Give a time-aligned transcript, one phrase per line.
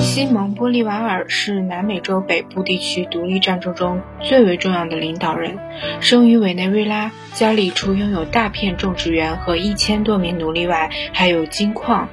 [0.00, 5.58] 西蒙·玻利瓦尔是南美洲北部地区独立战争中最为重要的领导人。
[6.00, 12.08] 生于委内瑞拉，家里除拥有大片种植园和一千多名奴隶外，还有金矿、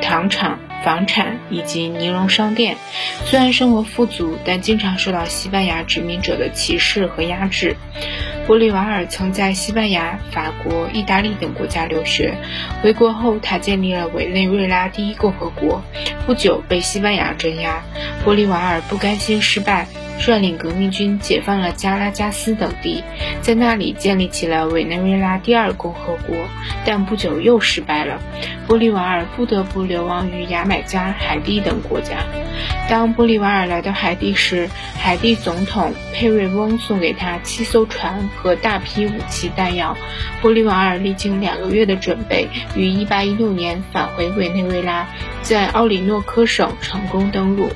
[0.00, 2.76] 糖厂、房产以及尼龙商店。
[3.24, 7.76] 虽然生活富足，但经常受到西班牙殖民者的歧视和压制。
[8.46, 12.34] 玻利瓦尔曾在西班牙、法国、意大利等国家留学。
[12.80, 15.82] 回国后，他建立了委内瑞拉第一共和国。
[16.26, 17.82] 不久被西班牙镇压，
[18.24, 19.86] 玻利瓦尔不甘心失败，
[20.18, 23.04] 率领革命军解放了加拉加斯等地，
[23.40, 26.36] 在那里建立起了委内瑞拉第二共和国。
[26.84, 28.20] 但不久又失败了，
[28.68, 32.18] 玻利瓦尔不得不流亡于牙买加、海地等国家。
[32.88, 39.96] 当玻利瓦尔来到海地时，海地总统佩瑞翁送给他七艘船和大批武器弹药。
[40.42, 45.08] 玻利瓦尔历经两个月的准备，于1816年返回委内瑞拉，
[45.42, 47.70] 在奥里诺科省成功登陆。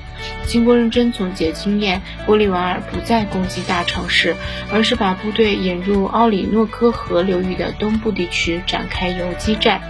[0.46, 4.34] 经过认真总结经验，玻利瓦尔不再攻击大城市，
[4.72, 9.80] 而是把部队引入奥里诺科河流域的东部地区，展开游击战。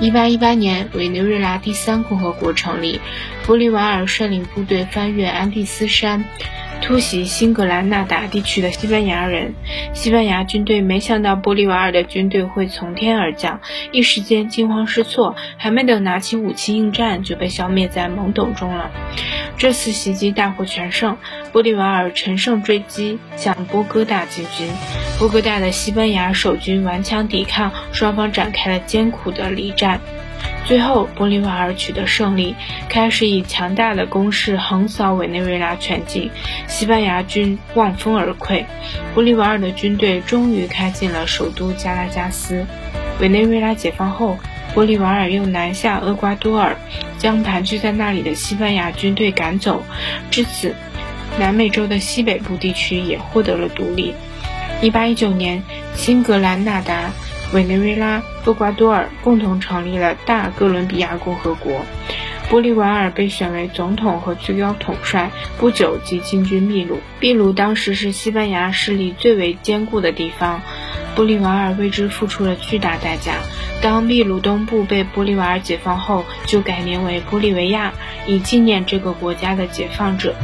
[0.00, 3.00] 一八一八年，委内瑞拉第三共和国成立，
[3.46, 6.24] 玻利瓦尔率领部队翻越安第斯山，
[6.80, 9.52] 突袭新格兰纳达地区的西班牙人。
[9.92, 13.60] 西班牙军队没想到玻利瓦尔的军队会从天而降，
[13.92, 18.90] 一时间惊慌失措，还没等拿起武器应战，就被消灭在懵懂中了。
[19.60, 21.18] 这次袭击大获全胜，
[21.52, 24.66] 玻利瓦尔乘胜追击，向波哥大进军。
[25.18, 30.00] 波哥大的西班牙守军顽强抵抗，双方展开了艰苦的力战。
[30.64, 32.56] 最后，玻利瓦尔取得胜利，
[32.88, 36.30] 开始以强大的攻势横扫委内瑞拉全境，
[36.66, 38.64] 西班牙军望风而溃。
[39.14, 42.64] 玻利瓦尔的军队终于开进了首都加拉加斯。
[43.20, 44.38] 委内瑞拉解放后，
[44.74, 46.76] 玻利瓦尔又南下厄瓜多尔，
[47.18, 49.84] 将盘踞在那里的西班牙军队赶走。
[50.30, 50.74] 至此，
[51.38, 54.14] 南美洲的西北部地区也获得了独立。
[54.82, 55.62] 1819年，
[55.94, 57.10] 新格兰纳达、
[57.52, 61.84] 委内瑞拉、厄瓜多尔共同成立了大哥伦比亚共和国。
[62.48, 67.00] 玻利瓦尔被选为总统和最高统帅，不久即进军秘鲁。
[67.20, 70.60] 秘鲁当时是西班牙势力最为坚固的地方，
[71.14, 73.34] 玻利瓦尔为之付出了巨大代价。
[73.82, 77.92] 当秘鲁东部被玻利瓦尔解放后，就改名为玻利维亚，
[78.26, 80.34] 以纪念这个国家的解放者。